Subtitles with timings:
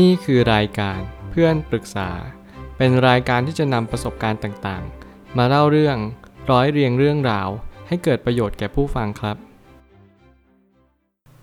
[0.00, 2.10] นี่คือรายการเพื่อนปรึกษา
[2.76, 5.96] เป็นรายการที่จะนำประสบการณ์ต่างๆ มาเล่าเรื่อง
[6.50, 7.48] ร้อยเรียงเรื่องราว
[7.88, 9.36] ให้เกิดประโยชน์แก่ผู้ฟังครับ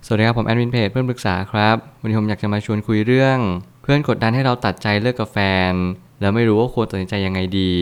[0.05, 3.37] สวัสดีครับ ผมแอดมินเพจเพื่อนปรึกษาครับ วันนี้ผมอยากจะมาชวนคุยเรื่อง
[3.81, 5.37] เพื่อนกดดันให้เราตัดใจเลิกกับแฟ
[5.71, 5.73] น
[6.21, 7.73] แล้วไม่รู้ว่าควรตัดสินใจยังไงดี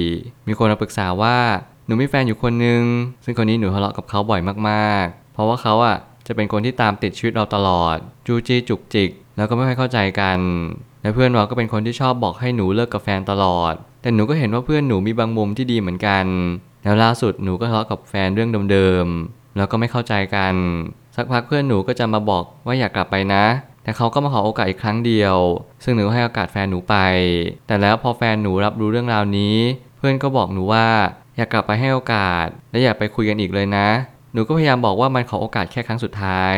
[0.47, 1.37] มีคนมาปรึกษาว่า
[1.85, 2.83] หนูมีแฟนอยู่คนนึง
[3.23, 5.97] ซึ่งคนนี้หนูทะเลาะกับเขาบ่อยมากๆ เพราะว่าเขาอะ
[6.27, 10.39] จะเป็นคนที่ตามติดชีวิตเราตลอด จูจี้จุกจิก แล้วก็ไม่ค่อยเข้าใจกัน
[11.01, 16.25] และเพื่อนเราก็เป็นคนที่ชอบบอกให้หนูเลิกกับแฟนตลอด แต่หนูก็เห็นว่าเพื่อนหนูมีบางมุมที่ดีเหมือนกัน
[16.83, 20.53] แล้วล่าสุดหนูก็ทะเลาะกับแฟนเรื่องเดิมๆ แล้วก็ไม่เข้าใจกัน
[21.15, 23.45] สักพักเพื่อนหนูก็จะมาบอกว่าอยากกลับไปนะ
[23.83, 25.35] แต่เขาก็มาขอโอกาสอีกครั้งเดียว
[25.83, 26.95] ซึ่งหนูให้โอกาสแฟนหนูไป
[27.67, 29.57] แต่แล้วพอแฟนหนูรับรู้เรื่องราวนี้
[29.97, 30.87] เพื่อนก็บอกหนูว่า
[31.37, 33.87] อยากกลับไปให้โอกาส และอยากไปคุยกันอีกเลยนะ
[34.33, 36.55] หนูก็พยายามบอกว่ามันขอโอกาสแค่ครั้งสุดท้าย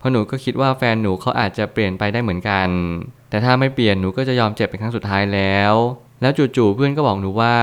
[0.00, 2.68] เพราะหนูก็คิดว่าแฟนหนูเขาอาจจะเปลี่ยนไปได้เหมือนกัน
[3.30, 5.74] แต่ถ้าไม่เปลี่ยนหนูก็จะยอมเจ็บเป็นครั้งสุดท้ายแล้ว
[6.20, 7.56] แล้วจู่ๆเพื่อนก็บอกหนูว่า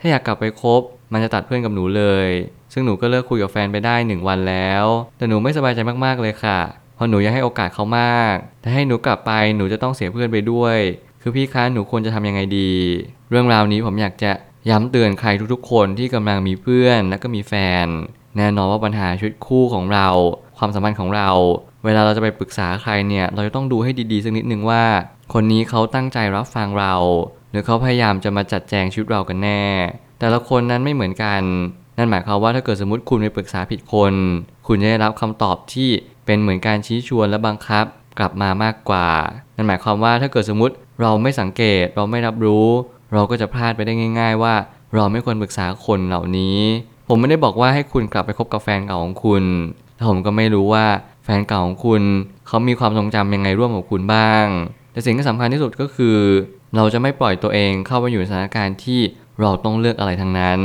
[0.00, 2.28] ถ้าอยากกลับไปคบ มันจะตัดเพื่อนกับหนูเลย
[2.72, 4.84] ซึ่งหนูก็เลิกคุยกับแฟนไปได้หนึ่งวันแล้ว
[5.16, 6.60] แต่หนูไม่สบายใจมากๆเลยค่ะ
[6.96, 10.78] เพราะหนูอยากให้โอกาสเขามาก แต่ให้หนูกลับไปหนูจะต้องเสียเพื่อนไปด้วย
[11.22, 12.72] คือพี่คะหนูควรจะทำยังไงดี
[13.30, 14.32] เรื่องราวนี้ผมอยากจะ
[14.70, 17.86] ย้ำเตือนใครทุกๆ คนที่กำลังมีเพื่อนและก็มีแฟน
[18.36, 20.08] แน่นอนว่าปัญหาชีวิตคู่ของเรา
[20.58, 21.30] ความสัมพันธ์ของเรา
[21.84, 24.84] เวลาเราจะไปปรึกษาใครเนี่ยเราจะต้องดูให้ดีๆสักนิดนึงว่า
[25.32, 26.94] คนนี้เขาตั้งใจรับฟังเรา
[27.50, 29.62] หรือเขาพยายามจะมาจัดแจงชีวิตเรากันแน่
[30.18, 31.42] แต่ละคนนั้นไม่เหมือนกัน
[31.96, 34.14] นั่นหมายความว่าถ้าเกิดสมมติคุณไปปรึกษาผิดคน
[34.66, 35.90] คุณจะได้รับคำตอบที่
[36.26, 37.84] เป็นเหมือนการชี้ชวนและบังคับ
[38.18, 39.08] กลับมามากกว่า
[39.56, 42.66] นั่นหมายความว่าถ้าเกิดสมมติเราไม่สังเกตเราไม่รับรู้
[43.12, 44.54] เราก็จะพลาดไปได้ง่าย ๆ ว่า
[44.94, 46.58] เราไม่ควรปรึกษาคนเหล่านี้
[47.08, 49.44] ผมไม่ได้บอกว่าให้คุณกลับไปคบกับแฟนเก่าของคุณ
[49.94, 50.84] แต่ผมก็ไม่รู้ว่า
[51.24, 52.02] แฟนเก่าของคุณ
[52.46, 54.46] เขามีความทรงจำยังไงร่วมกับคุณบ้าง
[54.92, 56.18] แต่สิ่งที่สำคัญที่สุดก็คือ
[56.76, 59.00] เราจะไม่ปล่อยตัวเองเข้าไปอยู่ในสถานการณ์ที่
[59.40, 60.60] เราต้องเลือกอะไรทั้งนั้น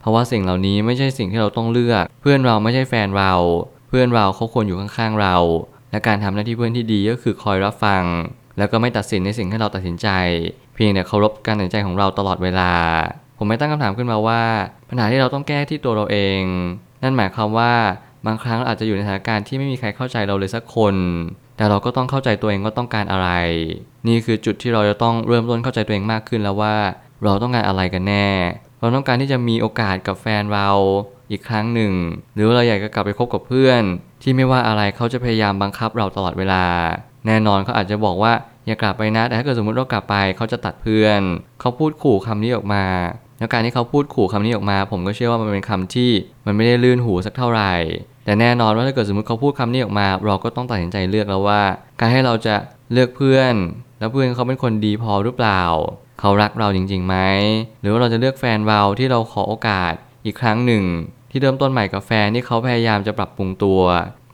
[0.00, 3.34] เพราะว่าสิ่งเหล่านี้ไม่ใช่สิ่งที่เราต้องเลือก เพื่อนเราไม่ใช่แฟนเรา
[3.88, 5.36] เพื่อนเราเขาควรอยู่ข้างๆเรา
[5.90, 8.04] และการทำหน้าที่เพื่อนที่ดีก็คือคอยรับฟัง
[8.58, 10.08] แล้วก็ไม่ตัดสินในสิ่งที่เราตัดสินใจ
[10.74, 12.72] เพียงแต่เคารพการตัดสินใจของเราตลอดเวลา
[13.38, 14.42] ผมไม่ตั้งคำถามขึ้นมาว่า
[14.88, 16.40] ปัญหาที่เราต้องแก้ที่ตัวเราเอง
[17.02, 17.72] นั่นหมายความว่า
[18.26, 20.94] บางครั้งเราอาจจะอยู่ในสถานการณ์ที่ไม่มีใครเข้าใจเราเลยสักคน
[21.56, 23.28] แต่เราก็ต้องเข้าใจตัวเองว่าต้องการอะไร
[24.08, 26.74] นี่คือจุดที่เราจะต้องเริ่มต้นเข้าใจตัวเองมากขึ้นแล้วว่า
[27.24, 28.28] เราต้องการอะไรกันแน่
[28.80, 30.70] เราต้องการที่จะมีโอกาสกับแฟนเรา
[31.30, 31.92] อีกครั้งหนึ่ง
[32.34, 33.82] หรือเราอยากจะกลับไปคบกับเพื่อน
[34.22, 36.64] ที่ไม่ว่าอะไรเขาจะพยายามบังคับเราตลอดเวลา
[37.26, 38.32] แน่นอนเขาอาจจะบอกว่า
[38.66, 41.20] อย่ากลับไปนะ แต่ถ้าเกิดสมมติเรากลับไปเขาจะตัดเพื่อน
[41.60, 42.84] เขาพูดขู่คำนี้ออกมา
[43.38, 46.10] แล้วการที่เขาพูดขู่คำนี้ออกมา ผมก็เชื่อว่ามันเป็นคำที่
[46.46, 47.72] มันไม่ได้ลื่นหูสักเท่าไหร่
[48.24, 51.62] แต่แน่นอนว่าถ้าเกิดสมมติเขาพูดคำนี้ออกมา เราก็ต้องตัดสินใจเลือกแล้วว่า
[52.00, 52.56] การให้เราจะ
[52.92, 53.54] เลือกเพื่อน
[53.98, 55.62] แล้วเพื่อนเขาเป็นคนดีพอหรือเปล่า
[56.20, 57.16] เขารักเราจริงๆไหม
[57.80, 59.92] หรือว่าเราจะเลือกแฟนเราที่เราขอโอกาส
[60.24, 60.84] อีกครั้งหนึ่ง
[61.30, 63.80] ที่เริ่มต้นใหม่กับแฟนที่เขาพยายามจะปรับปรุงตัว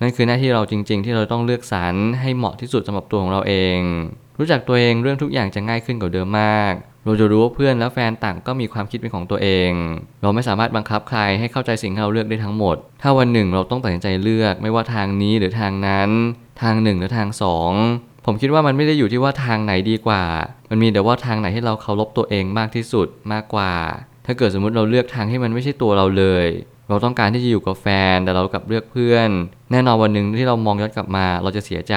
[0.00, 3.78] นั่นคือหน้าที่เราจริง ๆ ที่เราต้องเลือกสรรให้เหมาะที่สุดสำหรับตัวของเราเอง
[4.38, 6.74] รู้จักตัวเองเรื่องทุกอย่างจะง่ายขึ้นกว่าเดิมมาก
[7.04, 9.70] เราจะรู้ว่าเพื่อนและแฟนต่างก็มีความคิดเป็นของตัวเอง
[10.22, 16.10] เราไม่สามารถบังคับใครให้เข้าใจสิ่งที่เราเลือกได้ทั้งหมด ถ้าวันหนึ่งเราต้องตัดสินใจเลือกไม่ว่าทางนี้หรือทางนั้น
[16.62, 17.72] ทางหนึ่งหรือทางสอง
[18.26, 20.24] ผมคิดว่ามันไม่ได้อยู่ที่ว่าทางไหนดีกว่า
[20.70, 23.72] มันมีแต่ว่าทางไหนให้เราเคารพตัวเองมากที่สุดมากกว่า
[24.26, 26.46] ถ้าเกิดสมมติเราเลือกทางที่มันไม่ใช่ตัวเราเลย
[26.88, 29.30] เราต้องการที่จะอยู่กับแฟนแต่เรากลับเลือกเพื่อน
[29.70, 31.96] แน่นอนวันหนึ่งที่เรามองย้อนกลับมาเราจะเสียใจ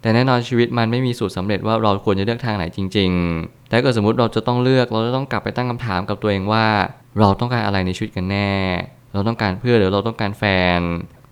[0.00, 6.66] แต่แน่นอนชีวิตมันไม่มีสูตรสำเร็จว่าเราควรจะเลือกทางไหนจริงๆแต่ถ้าเกิดสมมติเราจะต้องเลือกเราจะต้องกลับไปตั้งคำถามกับตัวเองว่า
[7.18, 8.52] เราต้องการอะไรในชีวิตกันแน่
[9.12, 10.44] เราต้องการเพื่อนหรือเราต้องการแฟ
[10.78, 10.80] น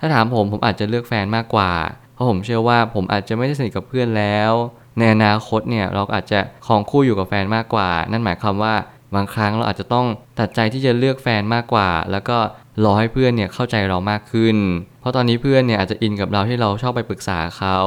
[0.01, 1.73] ถ้าถามผมผมอาจจะเลือกแฟนมากกว่า
[2.15, 4.53] เพราะผมเชื่อว่าผมอาจจะไม่ได้สนิทกับเพื่อนแล้ว
[4.99, 8.75] ในอนาคตเนี่ยเราอาจจะคองคู่อยู่กับแฟนมากกว่า นั่นหมายความว่า
[9.15, 10.07] บางครั้งเราอาจจะต้อง
[10.39, 12.39] ตัดใจที่จะเลือกแฟนมากกว่า แล้วก็
[12.85, 14.57] รอให้เพื่อนเนี่ยเข้าใจเรามากขึ้น
[15.01, 17.79] เพราะตอนนี้เพื่อนเนี่ยอาจจะอินกับเราที่เราชอบไปปรึกษาเขา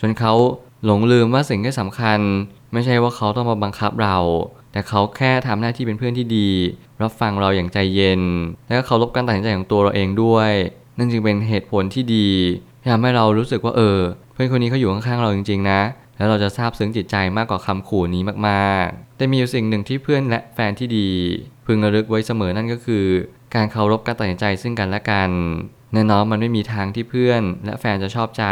[0.00, 0.34] จนเขา
[0.84, 2.18] หลงลืมว่าสิ่งที่สำคัญ
[2.72, 4.16] ไม่ใช่ว่าเขาต้องมาบังคับเรา
[4.72, 6.48] แต่เขาแค่ทำหน้าที่เป็นเพื่อนที่ดี
[7.02, 8.22] รับฟังเราอย่างใจเย็น
[8.66, 10.50] และก็เคารพการตัดสินใจของตัวเราเองด้วย
[10.98, 12.28] นั่นจึงเป็นเหตุผลที่ดี
[12.80, 13.98] ที่ทำให้เรารู้สึกว่าเออ
[14.32, 15.80] เพื่อนคนนี้เขาอยู่ข้างๆเราจริงๆนะ
[16.16, 21.08] แล้วเราจะซาบซึ้งจิตใจมากกว่าคำขู่นี้มากๆ แต่มีอยู่สิ่งหนึ่งที่เพื่อนและแฟนที่ดี
[21.66, 23.04] พึงระลึกไว้เสมอนั่นก็คือ
[23.54, 25.30] การเคารพการตัดสินใจซึ่งกันและกัน
[25.92, 28.44] แน่นอนมันไม่มีทางที่เพื่อนและแฟนจะชอบใจ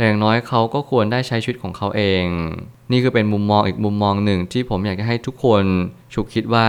[0.00, 2.24] แต่อย่างน้อยเขาก็ควรได้ใช้ชีวิตของเขาเอง
[2.90, 5.64] นี่คือเป็นมุมมองอีกมุมมองหนึ่งที่ผมอยากจะให้ทุกคน
[6.14, 6.68] ฉุกคิดว่า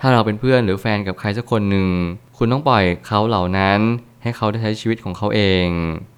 [0.00, 1.88] ถ้าเราเป็นเพื่อนหรือแฟนกับใครสักคนหนึ่ง
[2.36, 3.80] คุณต้องปล่อยเขาเหล่านั้น
[4.22, 5.66] ให้เขาได้ใช้ชีวิตของเขาเอง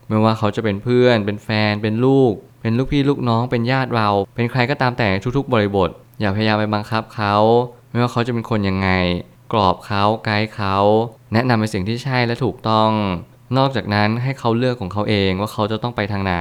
[0.08, 2.32] ไม่ว่าเขาจะเป็นเพื่อน เป็นแฟน เป็นลูก
[2.62, 5.90] เป็นลูกพี่ลูกน้อง เป็นญาติเรา เป็นใครก็ตามแต่ทุกๆ บริบท
[6.20, 7.34] อย่าพยายามไปบังคับเขา
[7.90, 8.88] ไม่ว่าเขาจะเป็นคนยังไง
[9.52, 10.76] กรอบเขาไกด์เขา
[11.32, 12.90] แนะนำในสิ่งที่ใช่และถูกต้อง
[13.58, 16.34] นอกจากนั้นให้เขาเลือกของเขาเองว่าเขาจะต้องไปทางไหน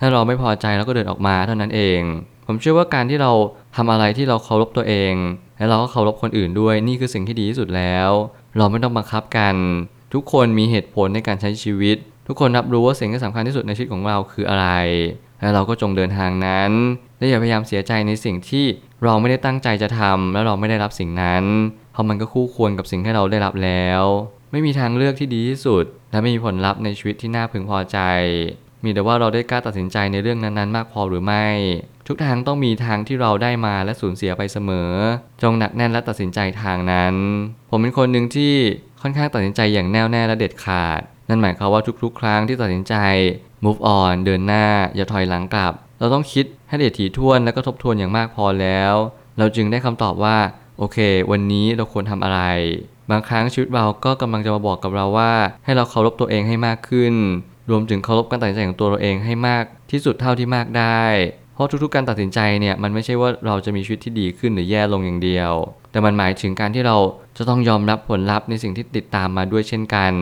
[0.00, 2.00] ถ้าเราไม่พอใจเราก็เดินออกมาเท่านั้นเอง
[2.46, 3.32] ผมเชื่อว่าการที่เรา
[3.76, 5.14] ทำอะไรที่เราเคารพตัวเอง
[5.58, 8.10] และเราก็เคารพคนอื่นด้วยนี่คือสิ่งที่ดีที่สุดแล้ว
[8.56, 9.54] เราไม่ต้องบังคับกัน
[10.14, 11.96] ทุกคนมีเหตุผลในการใช้ชีวิต
[12.26, 14.68] ทุกคนรับรู้ว่าสิ่งที่สำคัญที่สุดในชีวิตของเราคืออะไร
[15.40, 16.70] และเราก็จงเดินทางนั้น
[17.18, 18.66] และอย่าพยายามเสียใจในสิ่งที่
[19.04, 21.44] เราไม่ได้ตั้งใจจะทำแล้วเราไม่ได้รับสิ่งนั้น
[21.92, 24.02] เพราะมันก็คู่ควรกับสิ่งที่เราได้รับแล้ว
[24.50, 27.98] ไม่มีทางเลือกที่ดีที่สุด และไม่มีผลลัพธ์ในชีวิตที่น่าพึงพอใจ
[28.84, 31.46] มีแต่ว่าเราได้กล้าตัดสินใจในเรื่องนั้นๆ มากพอหรือไม่
[32.06, 34.90] ทุกทางต้องมีทางที่เราได้มาและสูญเสียไปเสมอ
[35.42, 37.14] จงหนักแน่นและตัดสินใจทางนั้น
[37.70, 38.54] ผมเป็นคนหนึ่งที่
[39.02, 42.94] ค่อนข้างตัดสินใจอย่างแน่วแน่และเด็ดขาด นั่นหมายความว่าทุกๆ ครั้งที่ตัดสินใจ
[43.64, 44.66] move on เดินหน้า
[44.96, 48.94] อย่าถอยหลังกลับ เราต้องคิดให้เอียดถี่ถ้วนและก็ทบทวนอย่างมากพอแล้ว
[49.38, 50.36] เราจึงได้คำตอบว่า
[50.78, 50.98] โอเค
[51.30, 52.40] วันนี้เราควรทำอะไร
[53.10, 55.32] บางครั้งชีวิตเราก็กำลังจะมาบอกกับเราว่า
[55.64, 57.14] ให้เราเคารพตัวเองให้มากขึ้น
[57.70, 61.02] รวมถึงเคารพการตัดสินใจของตัวเราเองให้มากที่สุดเท่าที่มากได้
[61.54, 65.52] เพราะทุกๆ การตัดสินใจเนี่ยมันไม่ใช่ว่าเราจะมีชีวิตที่ดีขึ้นหรือแย่ลงอย่างเดียว
[65.90, 66.96] แต่มันหมายถึงการที่เรา
[67.36, 70.12] จะต้องยอมรับผลลัพธ์ในสิ่งที่ติดตามมาด้วยเช่นกัน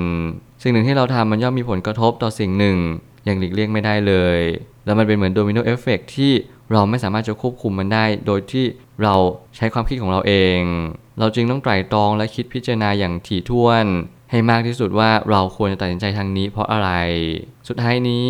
[0.63, 2.77] สิ่งหนึ่งที่เราทำมันย่อมมีผลกระทบต่อสิ่งหนึ่ง
[3.25, 4.41] อย่างหลีกเลี่ยงไม่ได้เลย
[4.85, 6.33] แล้วมันเป็นเหมือน domino effect ที่
[6.73, 8.65] เราไม่สามารถจะควบคุมมันได้ โดยที่
[9.03, 9.15] เรา
[9.57, 10.61] ใช้ความคิดของเราเอง
[11.19, 13.87] เราจึงต้องไตร่ตรองและคิดพิจารณาอย่างถี่ถ้วน
[14.31, 16.91] ให้มากที่สุดว่าเราควรจะตัดสินใจทางนี้เพราะอะไร
[17.69, 18.29] สุดท้ายนี้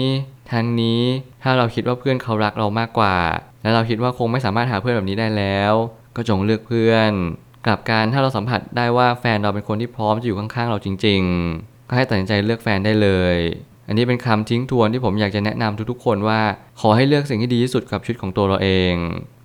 [0.50, 1.00] ทางนี้
[1.42, 3.16] ถ้าเราคิดว่าเพื่อนเขารักเรามากกว่า
[3.62, 5.72] และเราคิดว่าคงไม่สามารถหาเพื่อนแบบนี้ได้แล้ว
[6.16, 7.12] ก็จงเลือกเพื่อน
[7.66, 11.22] กลับการถ้าเราสัมผัสได้ว่าแฟนเราเป็นคนที่พร้อมจะอยู่ข้างๆเราจริง
[11.56, 13.36] ๆ ก็ให้ตัดสินใจเลือกแฟนได้เลย
[13.88, 16.40] อันนี้เป็นคำทิ้งทวนที่ผมอยากจะแนะนำทุกๆ คนว่า
[16.80, 18.94] ขอให้เลือกสิ่งที่ดีที่สุดกับชีวิตของตัวเราเอง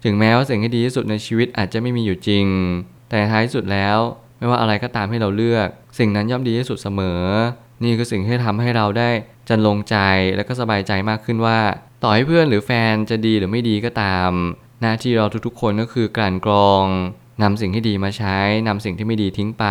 [0.03, 2.45] ถึงแม้ว่าสิ่งที่ดีที่สุดในชีวิตอาจจะไม่มีอยู่จริง
[3.11, 3.97] แต่ท้ายสุดแล้ว
[4.37, 5.67] ไม่ว่าอะไรก็ตามให้เราเลือก
[5.99, 7.21] สิ่งนั้นย่อมดีที่สุดเสมอ
[7.83, 9.09] นี่คือสิ่งที่ทำให้เราได้
[9.49, 9.97] จันลงใจ
[10.35, 11.59] และก็สบายใจมากขึ้นว่า
[12.03, 14.31] ต่อให้เพื่อนหรือแฟนจะดีหรือไม่ดีก็ตาม
[14.81, 16.85] หน้าที่เราทุกๆ คนก็คือกลั่นกรอง
[17.43, 18.37] นำสิ่งที่ดีมาใช้
[18.67, 19.65] นำสิ่งที่ไม่ดีทิ้งไป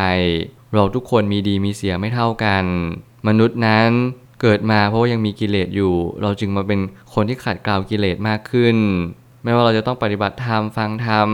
[0.75, 2.65] เราทุกคนมีดีมีเสียไม่เท่ากัน
[3.29, 3.91] มนุษย์นั้น
[4.41, 6.81] เกิดมาเพราะว่ายังมีกิเลสอยู่ เราจึงมาเป็น
[7.15, 8.77] คนที่ขัดเกลากิเลสมากขึ้น
[9.45, 11.29] ไม่ว่าเราจะต้องปฏิบัติธรรมฟังธรรม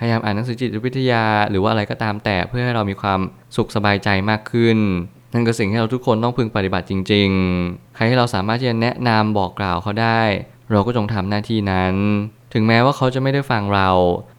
[0.00, 3.20] พยายามอ่านหนังสือจิตวิทยา หรือว่าอะไรก็ตามแต่เพื่อให้เรามีความ
[3.56, 4.78] สุขสบายใจมากขึ้น
[5.32, 7.28] นั่นก็สิ่งที่เราทุกคนต้องพึงปฏิบัติจริง
[7.62, 10.22] ๆ ใครที่เราสามารถที่จะแนะนำบอกกล่าวเขาได้
[10.70, 11.94] เราก็จงทำหน้าที่นั้น
[12.54, 13.90] ถึงแม้ว่าเขาจะไม่ได้ฟังเรา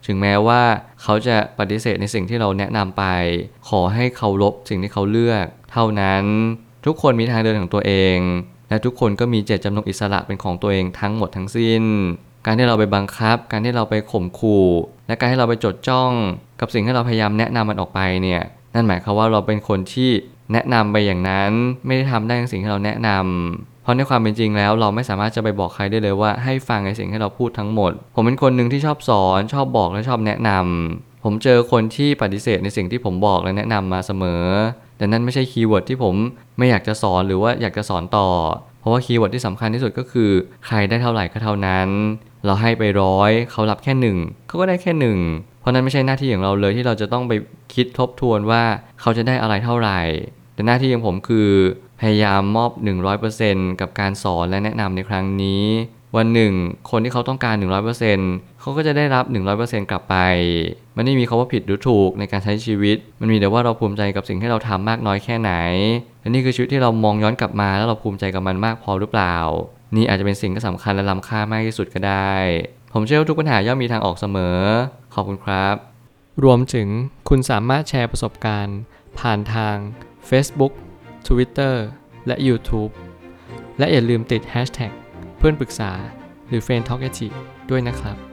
[0.08, 0.62] ถึงแม้ว่า
[1.02, 3.04] เขาจะปฏิเสธในสิ่งที่เราแนะนำไป
[3.70, 6.24] ขอให้เคารพสิ่งที่เขาเลือก เท่านั้น
[6.86, 8.18] ทุกคนมีทางเดินของตัวเอง
[8.70, 11.84] และทุกคนก็มีเจตจำนงอิสระเป็นของตัวเองทั้งหมดทั้งสิ้น
[12.46, 14.68] การที่เราไปบังคับ การที่เราไปข่มขู่
[15.08, 16.12] และการที่เราไปจดจ้อง
[16.60, 18.42] กับสิ่งที่เราพยายามแนะนำมันออกไปเนี่ย
[18.74, 20.10] นั่นหมายความว่าเราเป็นคนที่
[20.54, 21.52] แนะนำไปอย่างนั้น
[21.86, 34.44] ไม่ได้ทำได้ในสิ่งที่เราแนะนำเพราะในความเป็นจริงแล้วเราไม่สามารถจะไปบอกใครได้เลยว่าให้ฟังในสิ่งที่เราพูดทั้งหมด ผมเป็นคนหนึ่งที่ชอบสอนชอบบอกและชอบแนะนำผมเจอคนที่ปฏิเสธในสิ่งที่ผมบอกและแนะนำมาเสมอ
[34.98, 36.16] แต่นั่นไม่ใช่ keyword ที่ผม
[36.58, 38.28] ไม่อยากจะสอนหรือว่าอยากจะสอนต่อ
[38.80, 40.30] เพราะว่า keyword ที่สำคัญที่สุดก็คือ
[40.66, 41.90] ใครได้เท่าไหร่ก็เท่านั้น
[42.46, 44.18] เราให้ไปร้อยเขารับแค่หนึ่ง
[44.48, 45.18] เขาก็ได้แค่หนึ่ง
[45.60, 47.34] เพราะนั้นไม่ใช่หน้าที่ของเราเลยที่เราจะต้องไป
[47.74, 48.64] คิดทบทวนว่า
[49.02, 50.00] เขาจะได้อะไรเท่าไหร่
[50.54, 51.50] แต่หน้าที่ของผมคือ
[52.02, 52.72] พยายามมอบ
[53.26, 55.66] 100%กับการสอนและแนะนำในครั้งนี้
[56.18, 56.54] วันหนึ่ง
[56.90, 57.56] คนที่เขาต้องการ
[58.08, 59.24] 100%เขาก็จะได้รับ
[59.58, 60.16] 100%กลับไป
[60.96, 65.54] มันไม่มีคาว่าผิดหรือถูกในการใช้ชีวิต มันมีแต่ว่าเราภูมิใจกับสิ่งที่เราทำมากน้อยแค่ไหน
[66.22, 69.36] และนี่คือชีวิตที่เรามองย้อนกลับมาแล้วเราภูมิใจกับมันมากพอหรือเปล่า
[69.96, 72.36] นี่อาจจะเป็นสิ่งที่สำคัญและล้ำค่ามากที่สุดก็ได้
[72.94, 74.58] ผมเชื่อว่าทุกปัญหาย่อมมีทางออกเสมอ
[75.14, 75.76] ขอบคุณครับ
[76.44, 76.88] รวมถึง
[77.30, 78.80] คุณสามารถแชร์ประสบการณ์
[79.20, 79.76] ผ่านทาง
[80.30, 80.74] Facebook
[81.28, 81.76] Twitter
[82.28, 82.92] และ YouTube
[83.78, 84.92] และอย่าลืมติด Hashtag
[85.38, 85.92] เพื่อนปรึกษา
[86.48, 87.02] หรือ f r ร e n d t a l k
[87.70, 88.31] ด้วยนะครับ